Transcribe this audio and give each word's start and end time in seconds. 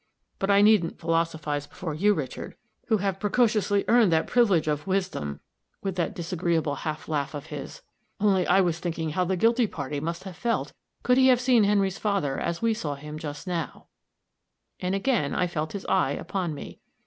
But 0.39 0.49
I 0.49 0.63
needn't 0.63 0.97
philosophize 0.99 1.67
before 1.67 1.93
you, 1.93 2.15
Richard, 2.15 2.55
who 2.87 2.97
have 2.97 3.19
precociously 3.19 3.85
earned 3.87 4.11
that 4.11 4.25
privilege 4.25 4.67
of 4.67 4.87
wisdom" 4.87 5.41
with 5.83 5.95
that 5.97 6.15
disagreeable 6.15 6.73
half 6.77 7.07
laugh 7.07 7.35
of 7.35 7.45
his 7.53 7.83
"only 8.19 8.47
I 8.47 8.61
was 8.61 8.79
thinking 8.79 9.11
how 9.11 9.25
the 9.25 9.37
guilty 9.37 9.67
party 9.67 9.99
must 9.99 10.23
have 10.23 10.35
felt 10.35 10.73
could 11.03 11.19
he 11.19 11.27
have 11.27 11.39
seen 11.39 11.65
Henry's 11.65 11.99
father 11.99 12.39
as 12.39 12.63
we 12.63 12.73
saw 12.73 12.95
him 12.95 13.19
just 13.19 13.45
now," 13.45 13.85
and 14.79 14.95
again 14.95 15.35
I 15.35 15.45
felt 15.45 15.73
his 15.73 15.85
eye 15.85 16.13
upon 16.13 16.55
me. 16.55 16.79